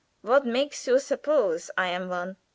[0.23, 2.37] What makes you suppose I am one?"